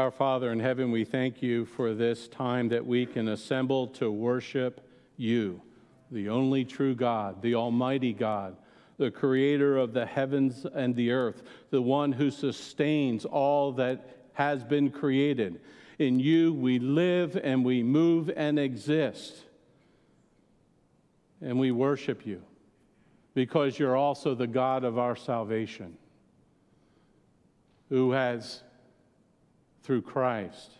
[0.00, 4.10] Our Father in heaven, we thank you for this time that we can assemble to
[4.10, 4.80] worship
[5.18, 5.60] you,
[6.10, 8.56] the only true God, the Almighty God,
[8.96, 14.64] the creator of the heavens and the earth, the one who sustains all that has
[14.64, 15.60] been created.
[15.98, 19.36] In you we live and we move and exist.
[21.42, 22.40] And we worship you
[23.34, 25.98] because you're also the God of our salvation,
[27.90, 28.62] who has,
[29.82, 30.72] through Christ,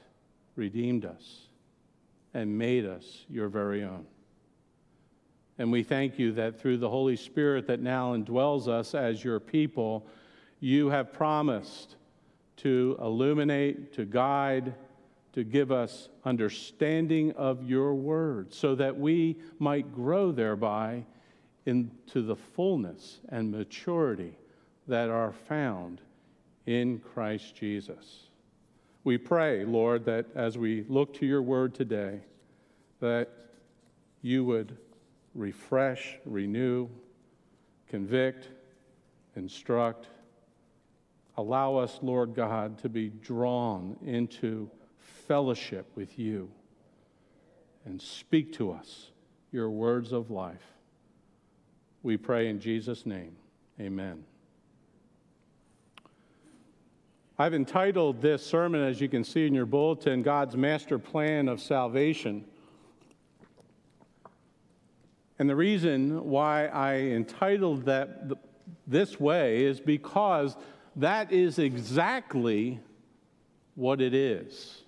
[0.57, 1.49] redeemed us
[2.35, 4.07] and made us your very own.
[5.59, 9.41] And we thank you that through the Holy Spirit that now indwells us as your
[9.41, 10.07] people,
[10.61, 11.97] you have promised
[12.59, 14.75] to illuminate, to guide,
[15.33, 21.05] to give us understanding of your word, so that we might grow thereby
[21.67, 24.37] into the fullness and maturity
[24.89, 26.01] that are found
[26.67, 28.30] in Christ Jesus.
[29.03, 32.21] We pray, Lord, that as we look to your word today,
[33.01, 33.29] that
[34.21, 34.77] you would
[35.35, 36.89] refresh, renew,
[37.89, 38.49] convict,
[39.37, 40.09] instruct.
[41.37, 44.71] Allow us, Lord God, to be drawn into
[45.27, 46.51] fellowship with you
[47.85, 49.11] and speak to us
[49.51, 50.75] your words of life.
[52.03, 53.37] We pray in Jesus' name.
[53.81, 54.30] Amen.
[57.41, 61.59] I've entitled this sermon, as you can see in your bulletin, God's Master Plan of
[61.59, 62.45] Salvation.
[65.39, 68.31] And the reason why I entitled that
[68.87, 70.55] this way is because
[70.97, 72.79] that is exactly
[73.75, 74.83] what it is.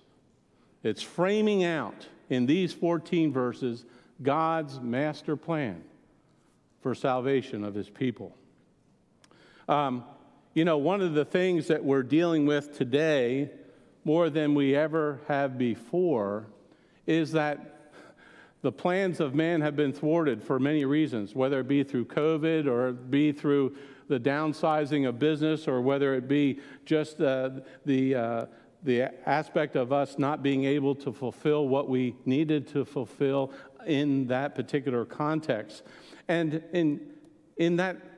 [0.83, 3.83] It's framing out in these 14 verses
[4.21, 5.83] God's master plan
[6.81, 8.37] for salvation of his people.
[9.67, 10.03] Um,
[10.53, 13.49] you know, one of the things that we're dealing with today,
[14.05, 16.45] more than we ever have before,
[17.07, 17.91] is that
[18.61, 22.67] the plans of man have been thwarted for many reasons, whether it be through COVID
[22.67, 23.75] or be through
[24.07, 27.49] the downsizing of business or whether it be just uh,
[27.85, 28.45] the, uh,
[28.83, 33.51] the aspect of us not being able to fulfill what we needed to fulfill
[33.87, 35.83] in that particular context.
[36.27, 37.01] And in,
[37.57, 38.12] in that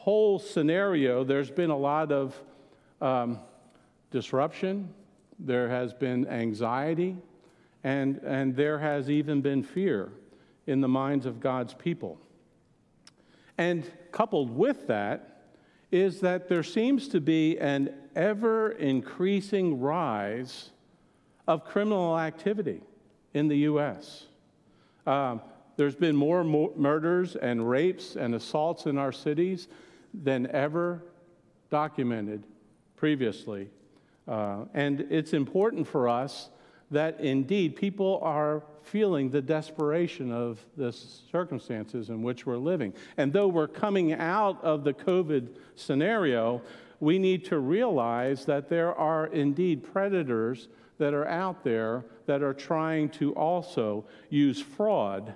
[0.00, 2.34] whole scenario, there's been a lot of
[3.02, 3.38] um,
[4.10, 4.88] disruption,
[5.38, 7.18] there has been anxiety,
[7.84, 10.10] and, and there has even been fear
[10.66, 12.18] in the minds of God's people.
[13.58, 15.42] And coupled with that
[15.90, 20.70] is that there seems to be an ever increasing rise
[21.46, 22.80] of criminal activity
[23.34, 24.24] in the U.S.
[25.06, 25.42] Um,
[25.76, 29.68] there's been more murders and rapes and assaults in our cities
[30.14, 31.02] than ever
[31.70, 32.44] documented
[32.96, 33.68] previously.
[34.26, 36.50] Uh, and it's important for us
[36.90, 42.92] that indeed people are feeling the desperation of the circumstances in which we're living.
[43.16, 46.62] And though we're coming out of the COVID scenario,
[46.98, 52.52] we need to realize that there are indeed predators that are out there that are
[52.52, 55.34] trying to also use fraud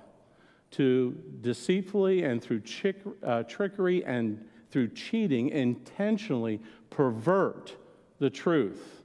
[0.72, 7.76] to deceitfully and through chick, uh, trickery and through cheating intentionally pervert
[8.18, 9.04] the truth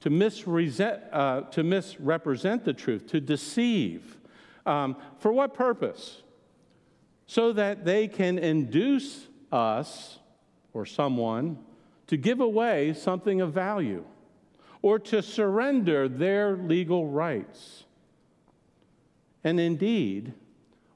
[0.00, 4.18] to, misrepresent, uh, to misrepresent the truth, to deceive.
[4.66, 6.22] Um, for what purpose?
[7.28, 10.18] So that they can induce us
[10.74, 11.58] or someone
[12.08, 14.04] to give away something of value
[14.82, 17.84] or to surrender their legal rights.
[19.44, 20.34] And indeed,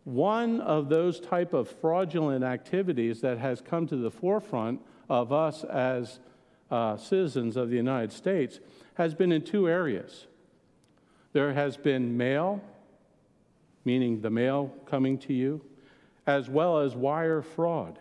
[0.07, 4.81] one of those type of fraudulent activities that has come to the forefront
[5.11, 6.21] of us as
[6.71, 8.61] uh, citizens of the United States
[8.95, 10.29] has been in two areas.
[11.33, 12.63] There has been mail,
[13.85, 15.61] meaning the mail coming to you,
[16.25, 17.99] as well as wire fraud.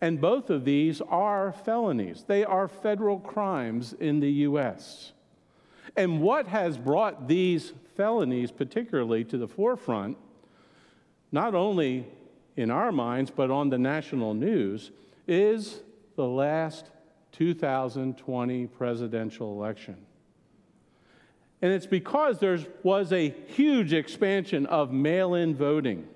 [0.00, 5.10] And both of these are felonies, they are federal crimes in the U.S.
[5.96, 10.16] And what has brought these felonies, particularly, to the forefront,
[11.34, 12.06] not only
[12.56, 14.92] in our minds, but on the national news,
[15.26, 15.80] is
[16.14, 16.90] the last
[17.32, 19.96] 2020 presidential election.
[21.60, 26.06] And it's because there was a huge expansion of mail in voting.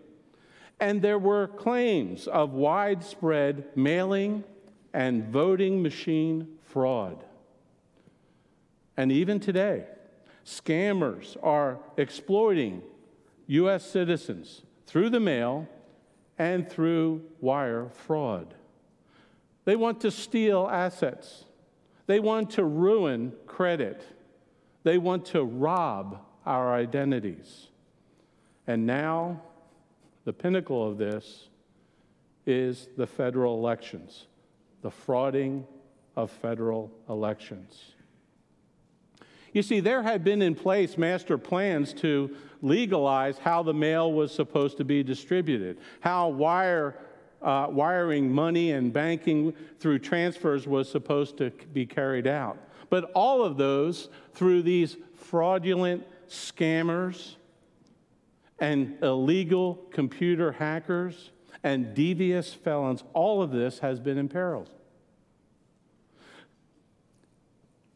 [0.79, 4.45] And there were claims of widespread mailing
[4.95, 7.25] and voting machine fraud.
[8.97, 9.87] And even today,
[10.47, 12.83] scammers are exploiting
[13.49, 13.85] U.S.
[13.85, 15.69] citizens through the mail
[16.39, 18.55] and through wire fraud.
[19.65, 21.45] They want to steal assets,
[22.07, 24.03] they want to ruin credit.
[24.85, 27.67] They want to rob our identities.
[28.67, 29.43] And now,
[30.25, 31.49] the pinnacle of this
[32.47, 34.29] is the federal elections,
[34.81, 35.65] the frauding
[36.17, 37.93] of federal elections.
[39.53, 44.35] You see, there had been in place master plans to legalize how the mail was
[44.35, 46.97] supposed to be distributed, how wire,
[47.41, 52.59] uh, wiring money and banking through transfers was supposed to be carried out.
[52.91, 57.37] But all of those through these fraudulent scammers
[58.59, 61.31] and illegal computer hackers
[61.63, 64.71] and devious felons, all of this has been imperiled.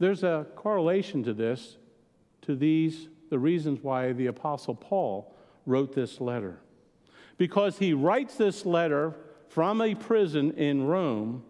[0.03, 1.77] There's a correlation to this,
[2.41, 5.33] to these, the reasons why the Apostle Paul
[5.65, 6.59] wrote this letter.
[7.39, 9.15] Because he writes this letter
[9.49, 11.45] from a prison in Rome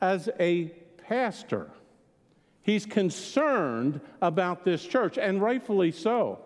[0.00, 0.66] as a
[1.08, 1.72] pastor.
[2.62, 6.38] He's concerned about this church, and rightfully so.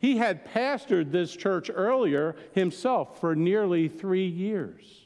[0.00, 5.03] He had pastored this church earlier himself for nearly three years.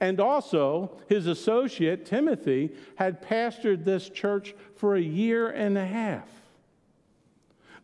[0.00, 6.28] And also, his associate, Timothy, had pastored this church for a year and a half.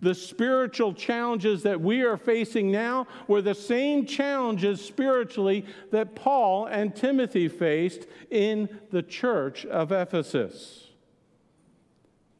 [0.01, 6.67] The spiritual challenges that we are facing now were the same challenges spiritually that Paul
[6.67, 10.91] and Timothy faced in the church of Ephesus.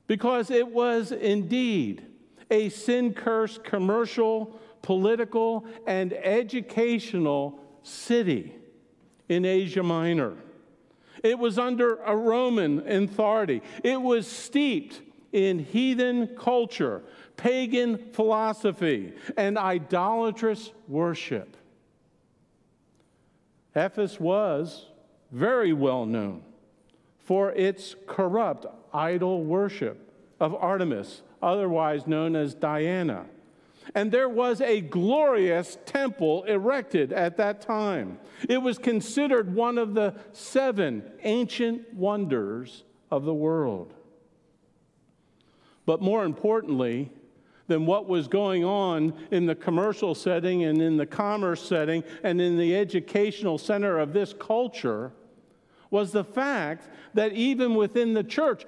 [0.07, 2.05] Because it was indeed
[2.51, 8.55] a sin cursed commercial, political, and educational city
[9.29, 10.35] in Asia Minor.
[11.23, 13.63] It was under a Roman authority.
[13.83, 15.01] It was steeped
[15.33, 17.03] in heathen culture,
[17.37, 21.57] pagan philosophy, and idolatrous worship.
[23.75, 24.87] Ephesus was
[25.33, 26.43] very well known
[27.19, 33.27] for its corrupt idol worship of Artemis, otherwise known as Diana.
[33.95, 38.19] And there was a glorious temple erected at that time.
[38.49, 43.93] It was considered one of the seven ancient wonders of the world.
[45.87, 47.13] But more importantly,
[47.67, 52.41] than what was going on in the commercial setting and in the commerce setting and
[52.41, 55.13] in the educational center of this culture
[55.91, 58.65] was the fact that even within the church,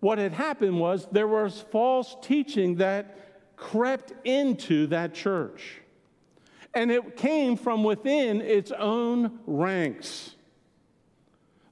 [0.00, 3.21] what had happened was there was false teaching that
[3.62, 5.80] crept into that church.
[6.74, 10.34] And it came from within its own ranks.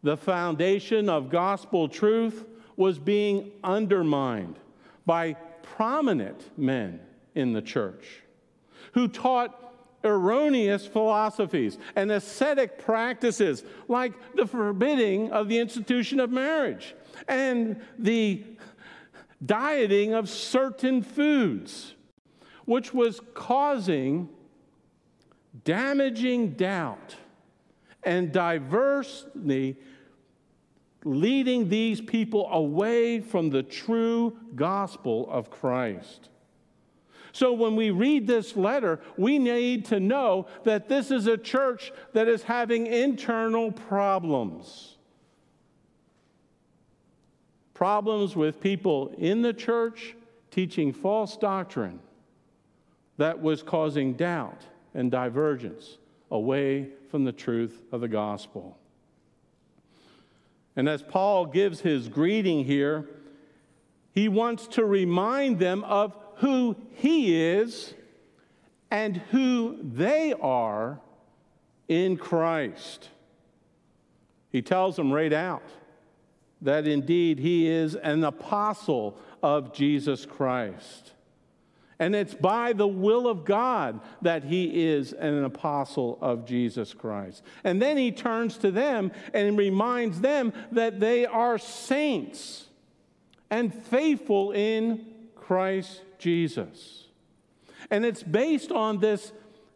[0.03, 2.45] The foundation of gospel truth
[2.77, 4.59] was being undermined
[5.05, 7.01] by prominent men
[7.35, 8.23] in the church
[8.93, 9.57] who taught
[10.05, 16.95] erroneous philosophies and ascetic practices like the forbidding of the institution of marriage
[17.29, 18.43] and the
[19.45, 21.95] dieting of certain foods,
[22.65, 24.29] which was causing
[25.65, 27.17] damaging doubt
[28.03, 29.77] and diversity,
[31.05, 36.29] leading these people away from the true gospel of Christ.
[37.33, 41.93] So, when we read this letter, we need to know that this is a church
[42.13, 44.97] that is having internal problems
[47.81, 50.15] problems with people in the church
[50.51, 51.99] teaching false doctrine
[53.17, 54.61] that was causing doubt
[54.93, 55.97] and divergence
[56.31, 58.77] away from the truth of the gospel.
[60.77, 63.09] And as Paul gives his greeting here,
[64.13, 67.95] he wants to remind them of who he is
[68.91, 71.01] and who they are
[71.89, 73.09] in Christ.
[74.53, 75.63] He tells them right out
[76.63, 81.13] that indeed he is an apostle of Jesus Christ.
[81.99, 87.43] And it's by the will of God that he is an apostle of Jesus Christ.
[87.63, 92.67] And then he turns to them and reminds them that they are saints
[93.51, 97.05] and faithful in Christ Jesus.
[97.91, 99.33] And it's based on this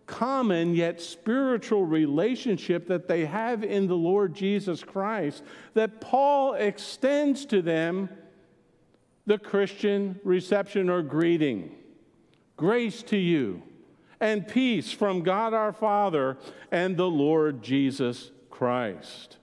[0.06, 5.42] common yet spiritual relationship that they have in the Lord Jesus Christ
[5.74, 8.08] that Paul extends to them
[9.26, 11.74] the Christian reception or greeting.
[12.56, 13.62] Grace to you
[14.20, 16.38] and peace from God our Father
[16.70, 19.38] and the Lord Jesus Christ.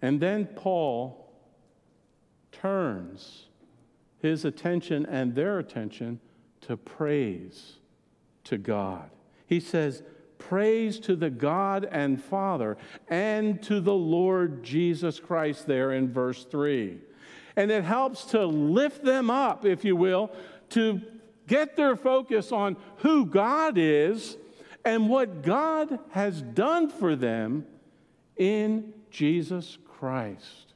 [0.00, 1.32] And then Paul
[2.52, 3.46] turns
[4.20, 6.20] his attention and their attention
[6.68, 7.76] to praise
[8.44, 9.10] to God.
[9.46, 10.02] He says,
[10.36, 12.76] Praise to the God and Father
[13.08, 16.98] and to the Lord Jesus Christ, there in verse 3.
[17.56, 20.30] And it helps to lift them up, if you will,
[20.70, 21.00] to
[21.46, 24.36] get their focus on who God is
[24.84, 27.66] and what God has done for them
[28.36, 30.67] in Jesus Christ.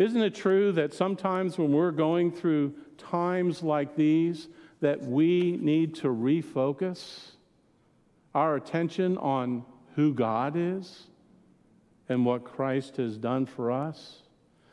[0.00, 4.48] Isn't it true that sometimes when we're going through times like these
[4.80, 7.32] that we need to refocus
[8.34, 9.62] our attention on
[9.96, 11.08] who God is
[12.08, 14.22] and what Christ has done for us?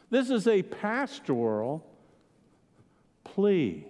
[0.10, 1.86] This is a pastoral
[3.26, 3.86] plea,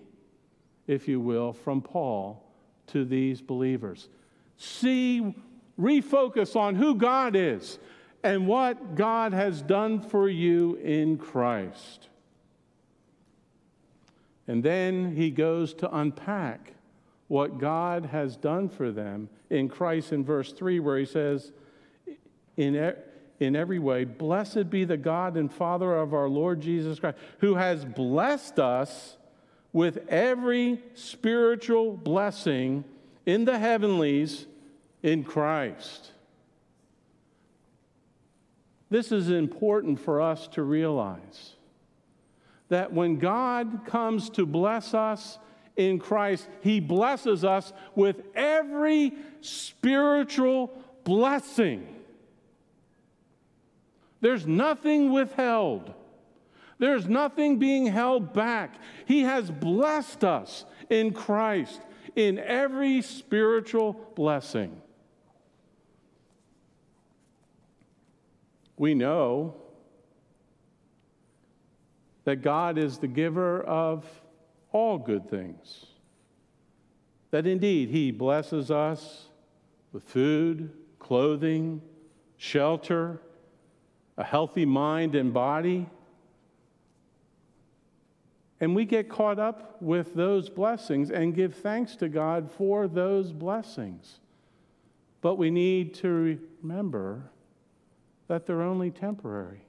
[0.88, 2.44] if you will, from Paul
[2.88, 4.10] to these believers.
[4.58, 5.36] See,
[5.80, 7.78] refocus on who God is
[8.28, 12.10] and what God has done for you in Christ.
[14.50, 16.74] And then he goes to unpack
[17.30, 21.54] what God has done for them in Christ in verse 3, where he says,
[22.58, 22.94] in,
[23.40, 27.56] in every way, blessed be the God and Father of our Lord Jesus Christ, who
[27.56, 29.16] has blessed us
[29.72, 32.84] with every spiritual blessing
[33.26, 34.48] in the heavenlies
[35.02, 36.12] in Christ.
[38.90, 41.54] This is important for us to realize
[42.70, 45.40] that when God comes to bless us
[45.76, 50.72] in Christ, He blesses us with every spiritual
[51.04, 51.96] blessing.
[54.22, 55.94] There's nothing withheld.
[56.80, 58.76] There's nothing being held back.
[59.06, 61.82] He has blessed us in Christ
[62.16, 64.82] in every spiritual blessing.
[68.78, 69.56] We know
[72.24, 74.06] that God is the giver of
[74.72, 75.86] all good things.
[77.32, 79.30] That indeed He blesses us
[79.92, 81.82] with food, clothing,
[82.38, 83.22] shelter,
[84.18, 85.90] a healthy mind and body.
[88.60, 93.32] And we get caught up with those blessings and give thanks to God for those
[93.32, 94.20] blessings.
[95.22, 97.32] But we need to remember
[98.28, 99.62] that they're only temporary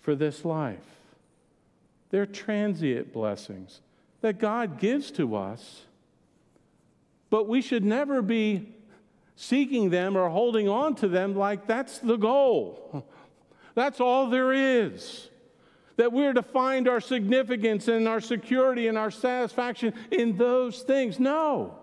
[0.00, 0.78] for this life.
[2.10, 3.80] They're transient blessings
[4.20, 5.82] that God gives to us,
[7.30, 8.74] but we should never be
[9.36, 13.06] seeking them or holding on to them like that's the goal.
[13.76, 15.30] That's all there is.
[15.96, 21.20] That we're to find our significance and our security and our satisfaction in those things.
[21.20, 21.78] No.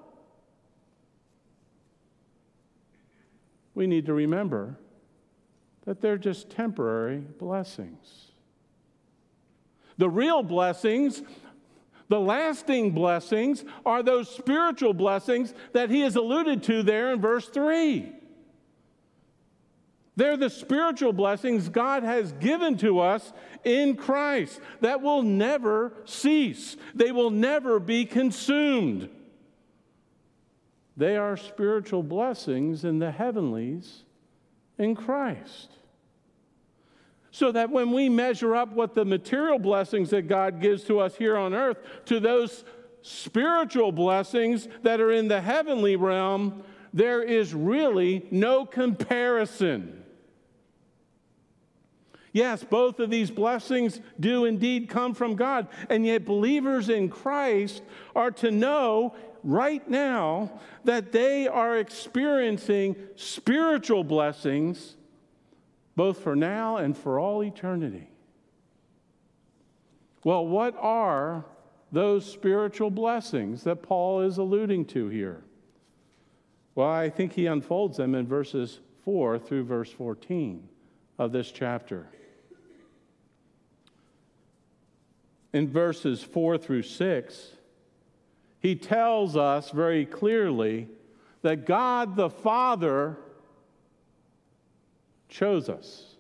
[3.78, 4.76] We need to remember
[5.86, 8.32] that they're just temporary blessings.
[10.00, 11.22] The real blessings,
[12.10, 17.48] the lasting blessings, are those spiritual blessings that he has alluded to there in verse
[17.50, 18.12] 3.
[20.16, 23.32] They're the spiritual blessings God has given to us
[23.64, 29.10] in Christ that will never cease, they will never be consumed.
[30.98, 34.04] They are spiritual blessings in the heavenlies
[34.80, 35.72] in Christ.
[37.30, 41.16] So that when we measure up what the material blessings that God gives to us
[41.16, 42.66] here on earth to those
[43.04, 46.64] spiritual blessings that are in the heavenly realm,
[46.94, 50.04] there is really no comparison.
[52.34, 57.82] Yes, both of these blessings do indeed come from God, and yet believers in Christ
[58.16, 64.96] are to know right now that they are experiencing spiritual blessings
[65.98, 68.08] both for now and for all eternity.
[70.24, 71.44] Well, what are
[71.92, 75.44] those spiritual blessings that Paul is alluding to here?
[76.76, 80.70] Well, I think he unfolds them in verses 4 through verse 14
[81.18, 82.08] of this chapter.
[85.54, 87.52] In verses 4 through 6,
[88.60, 90.88] he tells us very clearly
[91.42, 93.18] that God the Father
[95.30, 96.16] chose us.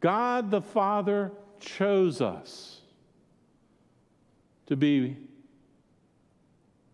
[0.00, 2.80] God the Father chose us
[4.66, 5.16] to be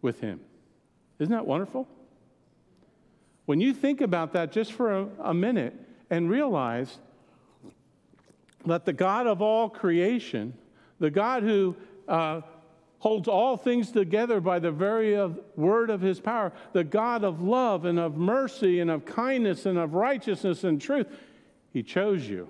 [0.02, 0.40] with Him.
[1.18, 1.88] Isn't that wonderful?
[3.46, 5.74] When you think about that just for a, a minute
[6.10, 6.98] and realize
[8.66, 10.52] that the God of all creation,
[10.98, 11.76] the God who
[12.06, 12.40] uh,
[12.98, 17.40] holds all things together by the very of, word of his power, the God of
[17.40, 21.06] love and of mercy and of kindness and of righteousness and truth,
[21.72, 22.48] he chose you.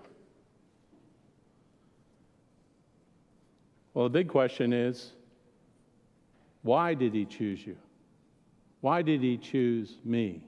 [3.94, 5.12] Well, the big question is
[6.62, 7.76] why did he choose you?
[8.80, 10.42] Why did he choose me?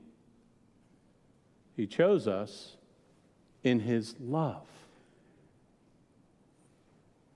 [1.81, 2.77] He chose us
[3.65, 4.67] in His love.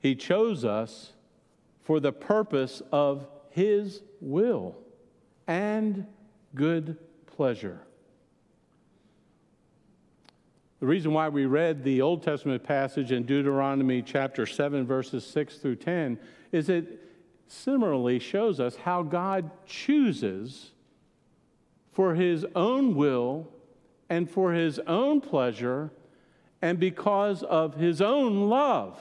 [0.05, 1.15] He chose us
[1.81, 4.77] for the purpose of His will
[5.47, 6.07] and
[6.55, 7.81] good pleasure.
[10.81, 15.57] The reason why we read the Old Testament passage in Deuteronomy chapter 7, verses 6
[15.57, 16.19] through 10,
[16.53, 17.01] is it
[17.49, 20.73] similarly shows us how God chooses
[21.93, 23.49] for his own will
[24.11, 25.91] and for his own pleasure
[26.61, 28.99] and because of his own love.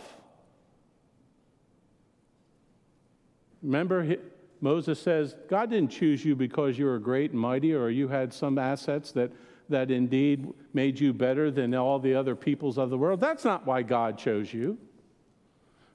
[3.63, 4.17] Remember,
[4.61, 8.33] Moses says, God didn't choose you because you were great and mighty or you had
[8.33, 9.31] some assets that,
[9.69, 13.19] that indeed made you better than all the other peoples of the world.
[13.19, 14.77] That's not why God chose you.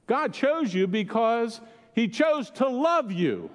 [0.07, 1.61] God chose you because
[1.95, 3.51] he chose to love you.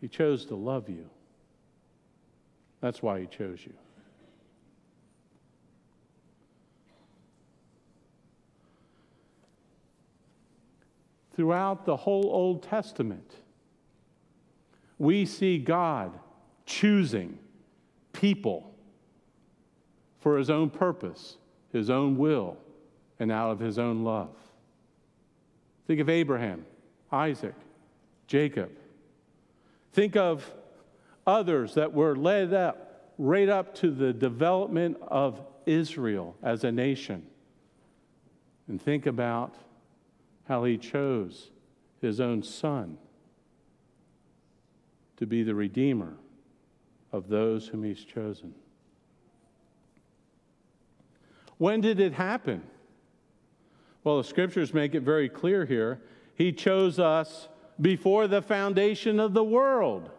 [0.00, 1.08] He chose to love you.
[2.80, 3.74] That's why He chose you.
[11.34, 13.34] Throughout the whole Old Testament,
[14.98, 16.12] we see God
[16.66, 17.38] choosing
[18.12, 18.74] people
[20.18, 21.36] for His own purpose,
[21.72, 22.56] His own will,
[23.18, 24.34] and out of His own love.
[25.86, 26.66] Think of Abraham,
[27.10, 27.54] Isaac,
[28.26, 28.70] Jacob.
[29.92, 30.48] Think of
[31.26, 37.26] others that were led up right up to the development of Israel as a nation.
[38.68, 39.54] And think about
[40.50, 41.52] how he chose
[42.00, 42.98] his own son
[45.16, 46.16] to be the redeemer
[47.12, 48.52] of those whom he's chosen.
[51.56, 52.64] When did it happen?
[54.02, 56.00] Well, the scriptures make it very clear here.
[56.34, 57.46] He chose us
[57.80, 60.10] before the foundation of the world.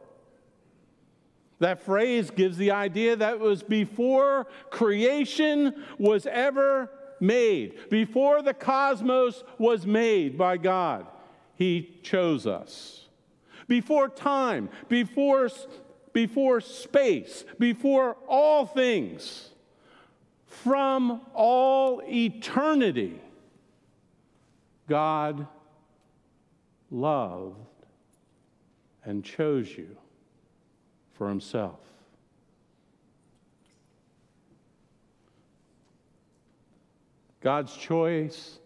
[1.60, 6.90] That phrase gives the idea that was before creation was ever
[7.22, 11.06] made, before the cosmos was made by God.
[11.56, 13.08] He chose us.
[13.68, 15.50] Before time, before,
[16.12, 19.50] before space, before all things,
[20.48, 23.20] from all eternity,
[24.90, 25.48] God
[26.90, 27.56] loved
[29.06, 29.96] and chose you
[31.14, 31.80] for himself.
[37.42, 38.60] God's choice,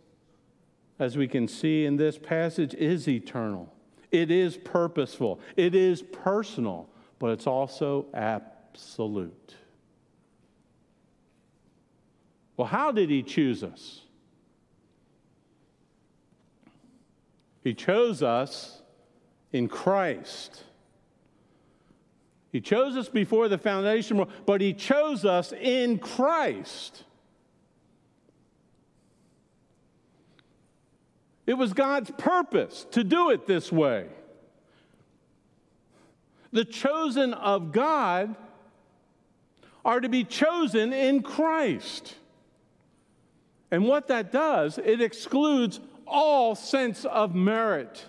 [1.00, 3.74] as we can see in this passage, is eternal.
[4.12, 5.40] It is purposeful.
[5.56, 9.56] It is personal, but it's also absolute.
[12.58, 14.02] Well, how did he choose us?
[17.64, 18.84] He chose us
[19.52, 20.64] in Christ.
[22.52, 27.04] He chose us before the foundation, but He chose us in Christ.
[31.46, 34.08] It was God's purpose to do it this way.
[36.52, 38.36] The chosen of God
[39.84, 42.16] are to be chosen in Christ.
[43.70, 48.06] And what that does, it excludes all sense of merit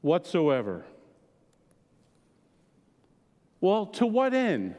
[0.00, 0.84] whatsoever.
[3.60, 4.74] Well, to what end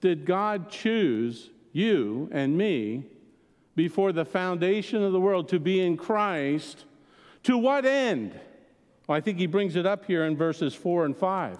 [0.00, 3.04] did God choose you and me
[3.74, 6.84] before the foundation of the world to be in Christ?
[7.44, 8.38] To what end?
[9.06, 11.58] Well, I think he brings it up here in verses 4 and 5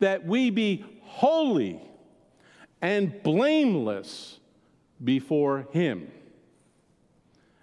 [0.00, 1.80] that we be holy
[2.82, 4.40] and blameless
[5.02, 6.10] before him.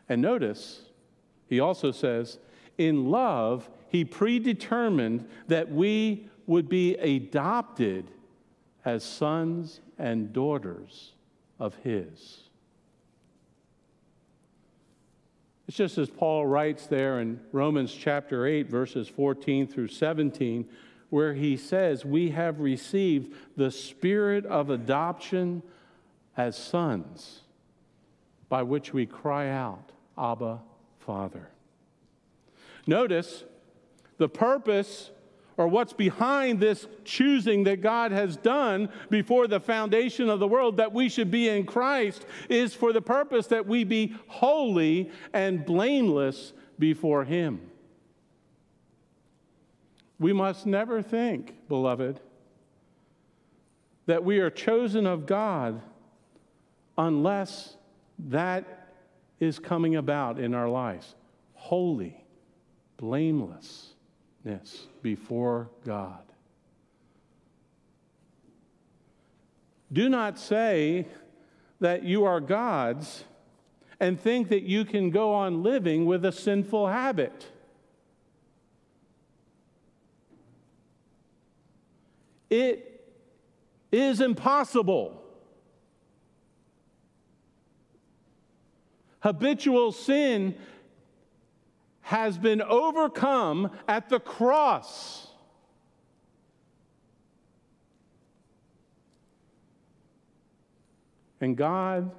[0.10, 0.82] And notice,
[1.48, 2.40] he also says,
[2.78, 8.10] in love, he predetermined that we would be adopted
[8.86, 11.14] as sons and daughters
[11.60, 12.50] of His.
[15.72, 20.68] It's just as Paul writes there in Romans chapter 8, verses 14 through 17,
[21.10, 25.64] where he says, We have received the spirit of adoption
[26.36, 27.44] as sons,
[28.50, 30.60] by which we cry out, Abba,
[31.00, 31.48] Father.
[32.86, 33.46] Notice
[34.18, 35.12] the purpose
[35.62, 40.78] or what's behind this choosing that God has done before the foundation of the world
[40.78, 45.64] that we should be in Christ is for the purpose that we be holy and
[45.64, 47.62] blameless before Him.
[50.18, 52.20] We must never think, beloved,
[54.08, 55.80] that we are chosen of God
[56.98, 57.76] unless
[58.18, 58.96] that
[59.40, 61.14] is coming about in our lives.
[61.54, 62.24] Holy,
[62.98, 63.94] blameless
[64.44, 66.20] witness before God.
[69.92, 71.08] Do not say
[71.80, 73.26] that you are God's
[74.00, 77.52] and think that you can go on living with a sinful habit.
[82.50, 83.06] It
[83.92, 85.22] is impossible.
[89.20, 90.56] Habitual sin
[92.12, 95.30] has been overcome at the cross.
[101.40, 102.12] And God,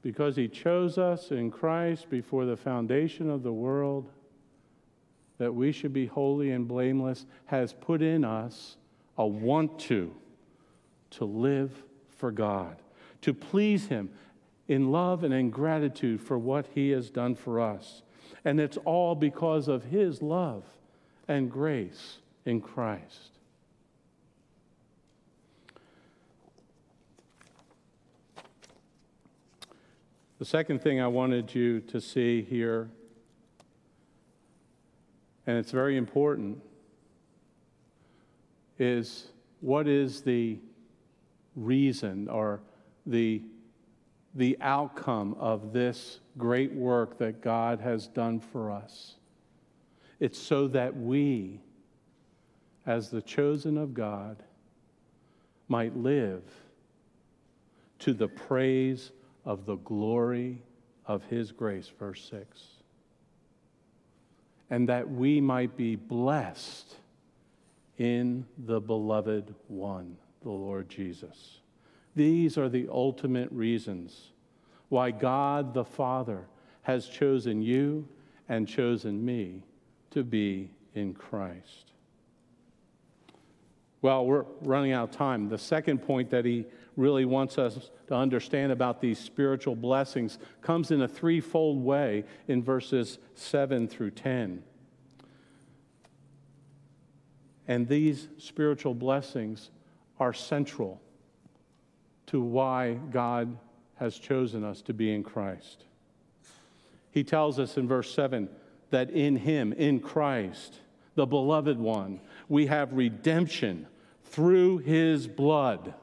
[0.00, 4.08] because He chose us in Christ before the foundation of the world,
[5.36, 8.78] that we should be holy and blameless, has put in us
[9.18, 10.14] a want to,
[11.10, 11.70] to live
[12.08, 12.78] for God,
[13.20, 14.08] to please Him
[14.66, 18.00] in love and in gratitude for what He has done for us.
[18.44, 20.64] And it's all because of His love
[21.28, 23.30] and grace in Christ.
[30.38, 32.90] The second thing I wanted you to see here,
[35.46, 36.60] and it's very important,
[38.78, 39.28] is
[39.60, 40.58] what is the
[41.56, 42.60] reason or
[43.06, 43.42] the,
[44.34, 49.14] the outcome of this great work that God has done for us?
[50.20, 51.60] It's so that we,
[52.86, 54.42] as the chosen of God,
[55.68, 56.42] might live
[58.00, 59.12] to the praise
[59.44, 60.62] of the glory
[61.06, 62.62] of his grace, verse 6.
[64.70, 66.96] And that we might be blessed
[67.98, 71.58] in the beloved one, the Lord Jesus.
[72.14, 74.32] These are the ultimate reasons
[74.88, 76.46] why God the Father
[76.82, 78.06] has chosen you
[78.48, 79.62] and chosen me
[80.10, 81.92] to be in Christ.
[84.02, 85.48] Well, we're running out of time.
[85.48, 90.90] The second point that he really wants us to understand about these spiritual blessings comes
[90.90, 94.62] in a threefold way in verses 7 through 10.
[97.66, 99.70] And these spiritual blessings
[100.20, 101.00] are central
[102.26, 103.56] to why God
[103.96, 105.84] has chosen us to be in Christ.
[107.10, 108.48] He tells us in verse 7
[108.90, 110.80] that in Him, in Christ,
[111.14, 113.86] the beloved one, we have redemption
[114.24, 115.94] through His blood,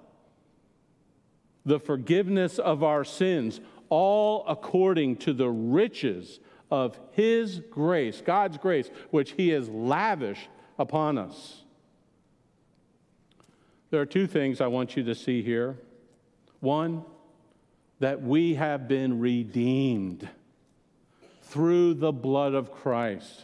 [1.65, 6.39] the forgiveness of our sins, all according to the riches
[6.71, 11.61] of His grace, God's grace, which He has lavished upon us.
[13.89, 15.77] There are two things I want you to see here.
[16.61, 17.03] One,
[17.99, 20.27] that we have been redeemed
[21.43, 23.43] through the blood of Christ.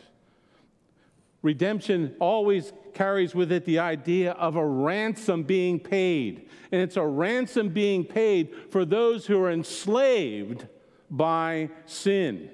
[1.41, 6.49] Redemption always carries with it the idea of a ransom being paid.
[6.71, 10.67] And it's a ransom being paid for those who are enslaved
[11.10, 12.49] by sin.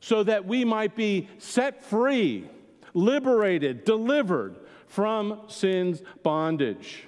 [0.00, 2.48] So that we might be set free,
[2.94, 7.04] liberated, delivered from sin's bondage.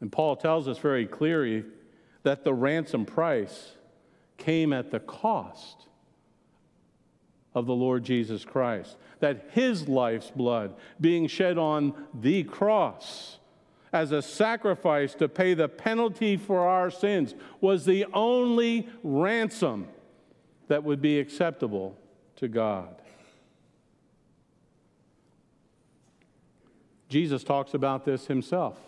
[0.00, 1.64] And Paul tells us very clearly
[2.22, 3.72] that the ransom price
[4.36, 5.86] came at the cost
[7.54, 13.38] of the Lord Jesus Christ that his life's blood being shed on the cross
[13.92, 19.88] as a sacrifice to pay the penalty for our sins was the only ransom
[20.68, 21.98] that would be acceptable
[22.36, 22.94] to God.
[27.08, 28.78] Jesus talks about this himself.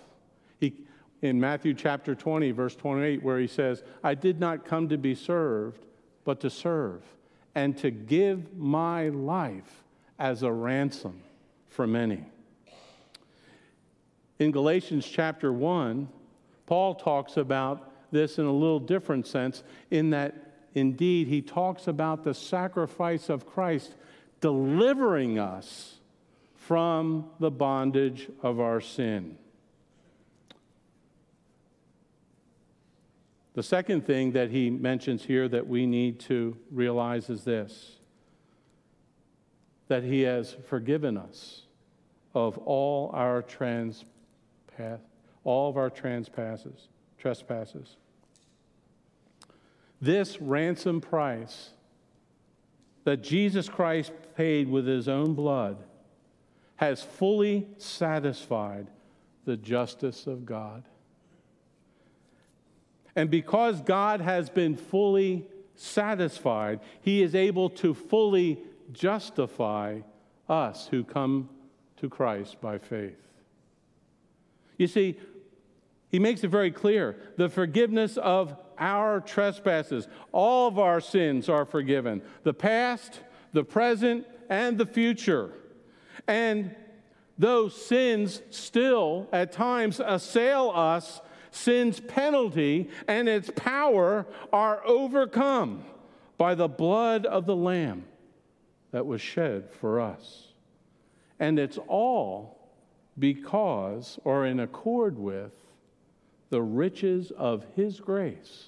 [1.22, 5.14] In Matthew chapter 20, verse 28, where he says, I did not come to be
[5.14, 5.86] served,
[6.24, 7.02] but to serve,
[7.54, 9.84] and to give my life
[10.18, 11.22] as a ransom
[11.68, 12.24] for many.
[14.40, 16.08] In Galatians chapter 1,
[16.66, 20.34] Paul talks about this in a little different sense, in that
[20.74, 23.94] indeed he talks about the sacrifice of Christ
[24.40, 26.00] delivering us
[26.56, 29.38] from the bondage of our sin.
[33.54, 37.96] The second thing that he mentions here that we need to realize is this
[39.88, 41.62] that he has forgiven us
[42.34, 44.04] of all our trans
[45.44, 46.88] all of our transpasses,
[47.18, 47.96] trespasses.
[50.00, 51.70] This ransom price
[53.04, 55.78] that Jesus Christ paid with his own blood
[56.76, 58.88] has fully satisfied
[59.44, 60.84] the justice of God.
[63.14, 68.58] And because God has been fully satisfied, he is able to fully
[68.92, 70.00] justify
[70.48, 71.48] us who come
[71.98, 73.16] to Christ by faith.
[74.76, 75.16] You see,
[76.08, 80.08] He makes it very clear the forgiveness of our trespasses.
[80.32, 83.20] All of our sins are forgiven the past,
[83.52, 85.52] the present, and the future.
[86.26, 86.74] And
[87.38, 91.20] those sins still at times assail us,
[91.52, 95.84] sin's penalty and its power are overcome
[96.38, 98.04] by the blood of the Lamb
[98.90, 100.48] that was shed for us.
[101.38, 102.58] And it's all
[103.18, 105.52] because or in accord with
[106.50, 108.66] the riches of His grace,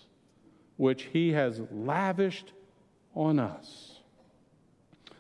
[0.77, 2.53] which He has lavished
[3.15, 3.99] on us.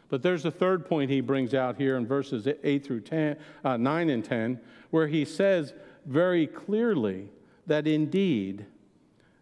[0.09, 3.77] But there's a third point he brings out here in verses 8 through 10, uh,
[3.77, 5.74] 9 and 10, where he says
[6.07, 7.31] very clearly
[7.66, 8.66] that indeed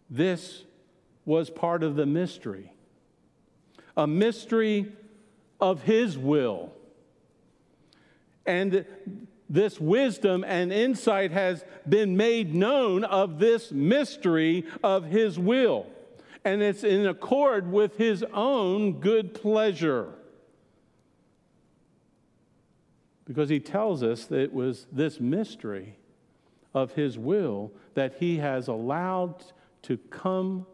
[0.09, 0.63] this
[1.25, 2.71] was part of the mystery,
[3.95, 4.91] a mystery
[5.59, 6.73] of his will.
[8.45, 8.85] And
[9.49, 15.87] this wisdom and insight has been made known of this mystery of his will.
[16.43, 20.11] And it's in accord with his own good pleasure.
[23.25, 25.95] Because he tells us that it was this mystery
[26.73, 29.43] of his will that he has allowed
[29.83, 30.65] to come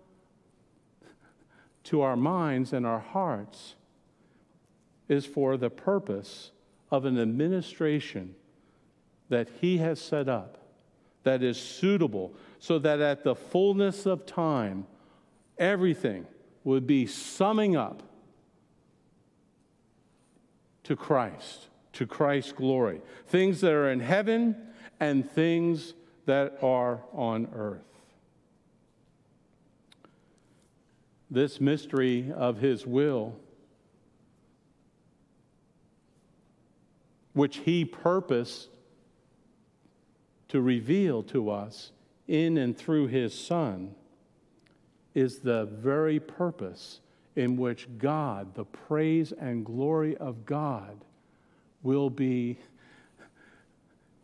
[1.83, 3.75] to our minds and our hearts
[5.07, 6.51] is for the purpose
[6.91, 8.35] of an administration
[9.29, 10.57] that he has set up
[11.23, 14.85] that is suitable so that at the fullness of time,
[15.57, 16.25] everything
[16.63, 18.03] would be summing up
[20.83, 23.01] to Christ to Christ's glory.
[23.27, 24.55] Things that are in heaven
[24.99, 25.93] and things
[26.25, 27.81] that are on earth.
[31.31, 33.35] This mystery of His will,
[37.33, 38.69] which He purposed
[40.49, 41.91] to reveal to us
[42.27, 43.95] in and through His Son,
[45.13, 46.99] is the very purpose
[47.35, 51.03] in which God, the praise and glory of God,
[51.83, 52.57] will be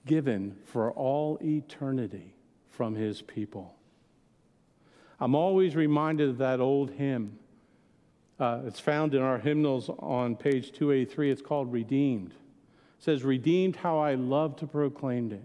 [0.06, 2.34] given for all eternity
[2.70, 3.76] from his people.
[5.20, 7.40] I'm always reminded of that old hymn.
[8.40, 11.32] Uh, it's found in our hymnals on page 283.
[11.32, 12.32] It's called Redeemed.
[12.32, 15.44] It says, Redeemed, how I love to proclaim it.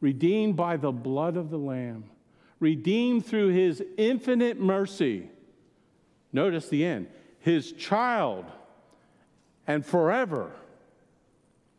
[0.00, 2.04] Redeemed by the blood of the Lamb.
[2.60, 5.30] Redeemed through his infinite mercy.
[6.32, 7.08] Notice the end.
[7.40, 8.44] His child
[9.66, 10.52] and forever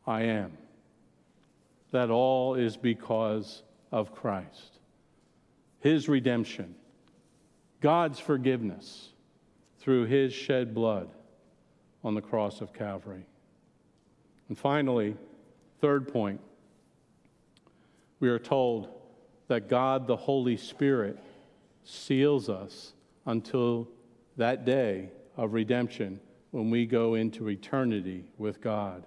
[0.05, 0.57] I am.
[1.93, 4.79] That all is because of Christ,
[5.79, 6.73] His redemption,
[7.81, 9.09] God's forgiveness
[9.77, 11.07] through His shed blood
[12.03, 13.27] on the cross of Calvary.
[14.49, 15.15] And finally,
[15.81, 16.41] third point,
[18.19, 18.89] we are told
[19.47, 21.19] that God the Holy Spirit
[21.83, 22.93] seals us
[23.27, 23.87] until
[24.37, 29.05] that day of redemption when we go into eternity with God.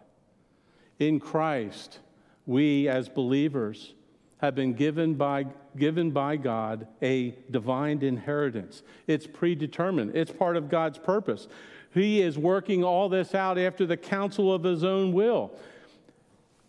[1.01, 1.99] In Christ,
[2.47, 3.93] we as believers
[4.39, 8.83] have been given by, given by God a divine inheritance.
[9.07, 11.49] It's predetermined, it's part of God's purpose.
[11.93, 15.53] He is working all this out after the counsel of His own will.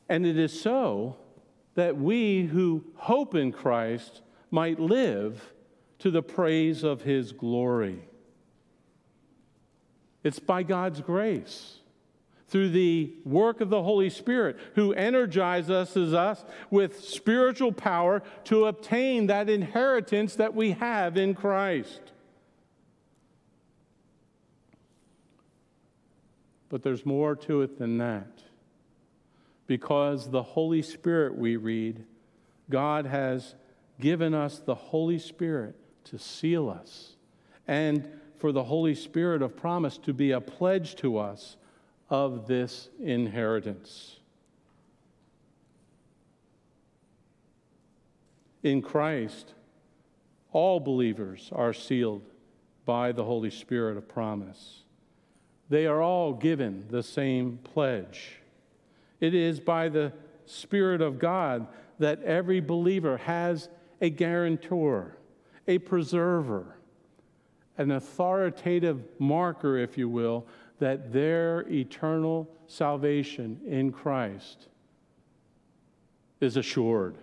[0.09, 1.17] And it is so
[1.75, 5.53] that we who hope in Christ might live
[5.99, 7.99] to the praise of His glory.
[10.23, 11.79] It's by God's grace
[12.47, 19.27] through the work of the Holy Spirit, who energizes us with spiritual power to obtain
[19.27, 21.99] that inheritance that we have in Christ.
[26.69, 28.43] But there's more to it than that.
[29.67, 32.05] Because the Holy Spirit, we read,
[32.69, 33.55] God has
[33.99, 37.15] given us the Holy Spirit to seal us
[37.67, 41.57] and for the Holy Spirit of promise to be a pledge to us
[42.09, 44.17] of this inheritance.
[48.63, 49.53] In Christ,
[50.51, 52.23] all believers are sealed
[52.85, 54.83] by the Holy Spirit of promise.
[55.69, 58.37] They are all given the same pledge.
[59.19, 60.13] It is by the
[60.45, 61.67] Spirit of God
[61.99, 65.17] that every believer has a guarantor,
[65.67, 66.77] a preserver,
[67.77, 70.47] an authoritative marker, if you will,
[70.79, 74.67] that their eternal salvation in Christ
[76.39, 77.17] is assured.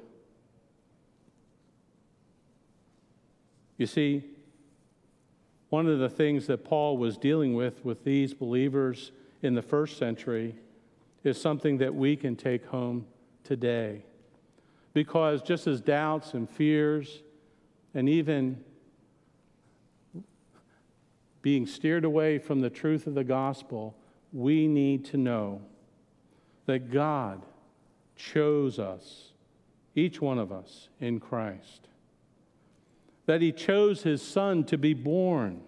[3.76, 4.24] You see,
[5.70, 9.12] one of the things that Paul was dealing with with these believers
[9.42, 10.54] in the first century
[11.24, 13.06] is something that we can take home
[13.42, 14.04] today.
[14.92, 17.22] Because just as doubts and fears
[17.94, 18.62] and even
[21.44, 23.94] being steered away from the truth of the gospel,
[24.32, 25.60] we need to know
[26.64, 27.42] that God
[28.16, 29.32] chose us,
[29.94, 31.88] each one of us, in Christ.
[33.26, 35.60] That He chose His Son to be born,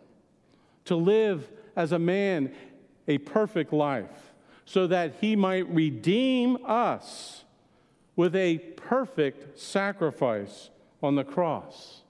[0.87, 2.55] to live as a man
[3.07, 4.33] a perfect life,
[4.65, 7.45] so that He might redeem us
[8.17, 10.71] with a perfect sacrifice
[11.03, 12.01] on the cross.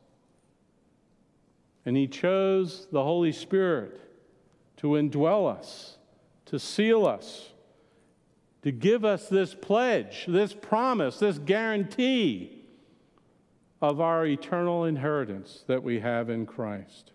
[1.86, 3.98] And He chose the Holy Spirit
[4.78, 5.96] to indwell us,
[6.44, 7.52] to seal us
[8.66, 12.64] to give us this pledge, this promise, this guarantee
[13.80, 17.12] of our eternal inheritance that we have in Christ.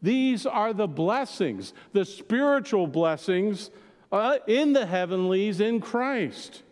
[0.00, 3.70] These are the blessings, the spiritual blessings
[4.12, 6.62] uh, in the heavenlies in Christ.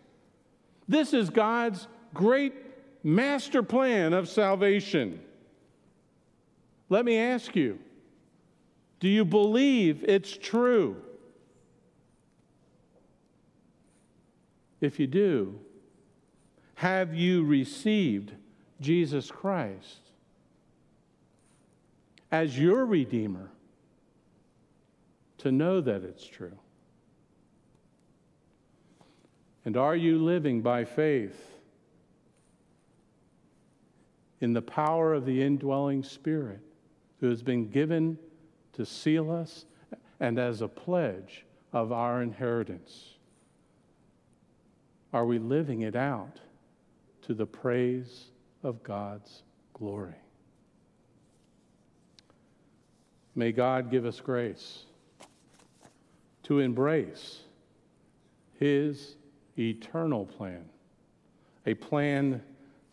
[0.87, 2.53] This is God's great
[3.03, 5.19] master plan of salvation.
[6.89, 7.79] Let me ask you
[8.99, 10.97] do you believe it's true?
[14.81, 15.59] If you do,
[16.75, 18.33] have you received
[18.81, 20.11] Jesus Christ
[22.31, 23.51] as your Redeemer
[25.39, 26.57] to know that it's true?
[29.65, 31.59] And are you living by faith
[34.41, 36.61] in the power of the indwelling Spirit
[37.19, 38.17] who has been given
[38.73, 39.65] to seal us
[40.19, 43.15] and as a pledge of our inheritance?
[45.13, 46.39] Are we living it out
[47.23, 48.25] to the praise
[48.63, 50.13] of God's glory?
[53.35, 54.85] May God give us grace
[56.43, 57.39] to embrace
[58.59, 59.15] His
[59.57, 60.65] eternal plan,
[61.65, 62.41] a plan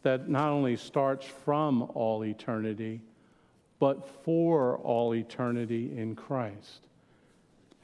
[0.03, 3.01] that not only starts from all eternity,
[3.79, 6.89] but for all eternity in Christ,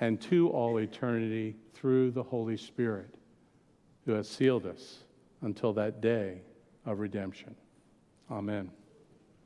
[0.01, 3.15] and to all eternity through the Holy Spirit
[4.05, 4.99] who has sealed us
[5.43, 6.41] until that day
[6.87, 7.55] of redemption.
[8.31, 8.71] Amen.